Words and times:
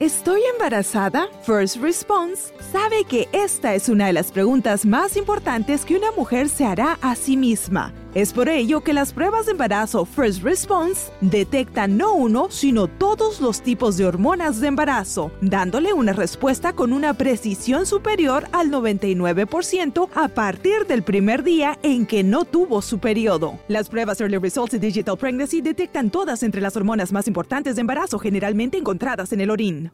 ¿Estoy 0.00 0.42
embarazada? 0.52 1.26
First 1.42 1.78
Response 1.78 2.54
sabe 2.70 3.02
que 3.02 3.28
esta 3.32 3.74
es 3.74 3.88
una 3.88 4.06
de 4.06 4.12
las 4.12 4.30
preguntas 4.30 4.86
más 4.86 5.16
importantes 5.16 5.84
que 5.84 5.96
una 5.96 6.12
mujer 6.12 6.48
se 6.48 6.64
hará 6.64 7.00
a 7.02 7.16
sí 7.16 7.36
misma. 7.36 7.92
Es 8.14 8.32
por 8.32 8.48
ello 8.48 8.80
que 8.80 8.94
las 8.94 9.12
pruebas 9.12 9.46
de 9.46 9.52
embarazo 9.52 10.06
First 10.06 10.42
Response 10.42 11.12
detectan 11.20 11.98
no 11.98 12.14
uno, 12.14 12.46
sino 12.50 12.86
todos 12.86 13.40
los 13.40 13.60
tipos 13.60 13.98
de 13.98 14.06
hormonas 14.06 14.60
de 14.60 14.68
embarazo, 14.68 15.30
dándole 15.42 15.92
una 15.92 16.14
respuesta 16.14 16.72
con 16.72 16.94
una 16.94 17.12
precisión 17.14 17.84
superior 17.84 18.48
al 18.52 18.70
99% 18.70 20.08
a 20.14 20.28
partir 20.28 20.86
del 20.86 21.02
primer 21.02 21.42
día 21.42 21.78
en 21.82 22.06
que 22.06 22.24
no 22.24 22.44
tuvo 22.46 22.80
su 22.80 22.98
periodo. 22.98 23.58
Las 23.68 23.90
pruebas 23.90 24.20
Early 24.20 24.38
Results 24.38 24.72
de 24.72 24.78
Digital 24.78 25.18
Pregnancy 25.18 25.60
detectan 25.60 26.10
todas 26.10 26.42
entre 26.42 26.62
las 26.62 26.76
hormonas 26.76 27.12
más 27.12 27.28
importantes 27.28 27.76
de 27.76 27.82
embarazo 27.82 28.18
generalmente 28.18 28.78
encontradas 28.78 29.32
en 29.32 29.42
el 29.42 29.50
orín. 29.50 29.92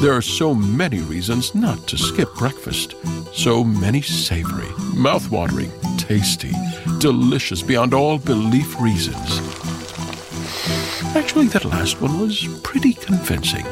There 0.00 0.12
are 0.12 0.22
so 0.22 0.54
many 0.54 0.98
reasons 0.98 1.54
not 1.54 1.86
to 1.88 1.96
skip 1.96 2.28
breakfast. 2.38 2.94
So 3.32 3.64
many 3.64 4.02
savory, 4.02 4.68
mouth-watering, 4.94 5.70
tasty, 6.08 6.52
delicious 6.98 7.62
beyond 7.62 7.94
all 7.94 8.18
belief 8.18 8.78
reasons. 8.80 9.40
Actually, 11.16 11.46
that 11.48 11.64
last 11.64 12.00
one 12.00 12.20
was 12.20 12.46
pretty 12.62 12.92
convincing. 12.92 13.64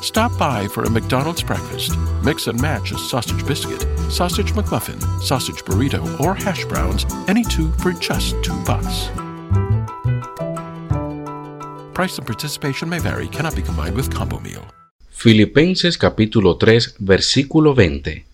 Stop 0.00 0.36
by 0.38 0.68
for 0.68 0.84
a 0.84 0.90
McDonald's 0.90 1.42
breakfast. 1.42 1.96
Mix 2.22 2.46
and 2.46 2.60
match 2.60 2.92
a 2.92 2.98
sausage 2.98 3.44
biscuit, 3.46 3.82
sausage 4.10 4.52
McMuffin, 4.52 5.00
sausage 5.20 5.64
burrito, 5.64 6.04
or 6.20 6.34
hash 6.34 6.64
browns, 6.66 7.04
any 7.26 7.42
two 7.42 7.72
for 7.82 7.92
just 7.92 8.36
two 8.44 8.56
bucks. 8.64 9.08
Price 11.94 12.18
and 12.18 12.26
participation 12.26 12.88
may 12.88 13.00
vary, 13.00 13.28
cannot 13.28 13.56
be 13.56 13.62
combined 13.62 13.96
with 13.96 14.12
combo 14.12 14.38
meal. 14.38 14.64
Filipenses 15.10 15.96
capítulo 15.96 16.60
3 16.60 17.00
versículo 17.02 17.74
20. 17.74 18.33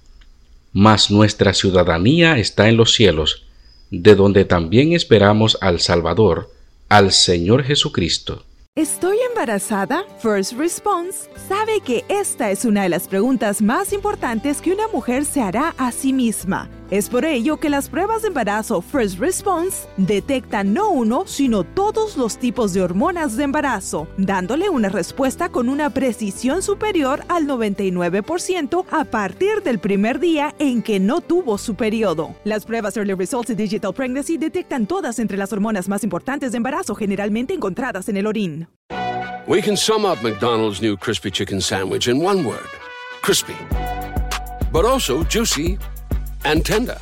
Mas 0.72 1.10
nuestra 1.10 1.52
ciudadanía 1.52 2.38
está 2.38 2.68
en 2.68 2.76
los 2.76 2.92
cielos, 2.92 3.46
de 3.90 4.14
donde 4.14 4.44
también 4.44 4.92
esperamos 4.92 5.58
al 5.60 5.80
Salvador, 5.80 6.50
al 6.88 7.12
Señor 7.12 7.64
Jesucristo. 7.64 8.44
¿Estoy 8.76 9.18
embarazada? 9.28 10.04
First 10.20 10.52
Response 10.52 11.28
sabe 11.48 11.80
que 11.84 12.04
esta 12.08 12.50
es 12.52 12.64
una 12.64 12.84
de 12.84 12.88
las 12.88 13.08
preguntas 13.08 13.60
más 13.60 13.92
importantes 13.92 14.60
que 14.60 14.72
una 14.72 14.86
mujer 14.88 15.24
se 15.24 15.42
hará 15.42 15.74
a 15.76 15.90
sí 15.90 16.12
misma. 16.12 16.70
Es 16.90 17.08
por 17.08 17.24
ello 17.24 17.58
que 17.58 17.70
las 17.70 17.88
pruebas 17.88 18.22
de 18.22 18.28
embarazo 18.28 18.82
First 18.82 19.20
Response 19.20 19.86
detectan 19.96 20.74
no 20.74 20.90
uno, 20.90 21.22
sino 21.24 21.62
todos 21.62 22.16
los 22.16 22.36
tipos 22.36 22.72
de 22.72 22.82
hormonas 22.82 23.36
de 23.36 23.44
embarazo, 23.44 24.08
dándole 24.16 24.68
una 24.68 24.88
respuesta 24.88 25.50
con 25.50 25.68
una 25.68 25.90
precisión 25.90 26.62
superior 26.62 27.22
al 27.28 27.46
99% 27.46 28.86
a 28.90 29.04
partir 29.04 29.62
del 29.62 29.78
primer 29.78 30.18
día 30.18 30.52
en 30.58 30.82
que 30.82 30.98
no 30.98 31.20
tuvo 31.20 31.58
su 31.58 31.76
periodo. 31.76 32.34
Las 32.42 32.64
pruebas 32.64 32.96
Early 32.96 33.14
Results 33.14 33.46
de 33.46 33.54
Digital 33.54 33.94
Pregnancy 33.94 34.36
detectan 34.36 34.88
todas 34.88 35.20
entre 35.20 35.36
las 35.36 35.52
hormonas 35.52 35.88
más 35.88 36.02
importantes 36.02 36.50
de 36.50 36.56
embarazo 36.56 36.96
generalmente 36.96 37.54
encontradas 37.54 38.08
en 38.08 38.16
el 38.16 38.26
orín. 38.26 38.66
We 39.46 39.62
can 39.62 39.76
sum 39.76 40.04
up 40.04 40.20
McDonald's 40.24 40.82
new 40.82 40.96
crispy 40.96 41.30
chicken 41.30 41.60
sandwich 41.60 42.08
in 42.08 42.20
one 42.20 42.44
word 42.44 42.68
crispy. 43.22 43.54
But 44.72 44.84
also 44.84 45.22
juicy 45.24 45.78
and 46.44 46.64
tender. 46.64 46.96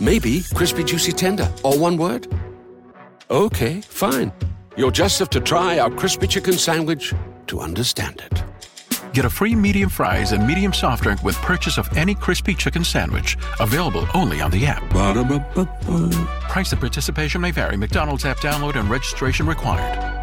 Maybe 0.00 0.42
crispy, 0.54 0.84
juicy, 0.84 1.12
tender, 1.12 1.52
or 1.62 1.78
one 1.78 1.96
word? 1.96 2.26
Okay, 3.30 3.80
fine. 3.80 4.32
You'll 4.76 4.90
just 4.90 5.18
have 5.18 5.30
to 5.30 5.40
try 5.40 5.78
our 5.78 5.90
crispy 5.90 6.26
chicken 6.26 6.54
sandwich 6.54 7.12
to 7.48 7.60
understand 7.60 8.22
it. 8.30 8.42
Get 9.12 9.24
a 9.24 9.30
free 9.30 9.54
medium 9.54 9.88
fries 9.88 10.32
and 10.32 10.46
medium 10.46 10.72
soft 10.72 11.02
drink 11.02 11.22
with 11.22 11.36
purchase 11.36 11.78
of 11.78 11.88
any 11.96 12.14
crispy 12.14 12.54
chicken 12.54 12.84
sandwich. 12.84 13.36
Available 13.58 14.06
only 14.14 14.40
on 14.40 14.50
the 14.50 14.66
app. 14.66 14.88
Ba-da-ba-ba-ba. 14.90 16.10
Price 16.48 16.72
and 16.72 16.80
participation 16.80 17.40
may 17.40 17.50
vary. 17.50 17.76
McDonald's 17.76 18.24
app 18.24 18.38
download 18.38 18.76
and 18.76 18.88
registration 18.88 19.46
required. 19.46 20.19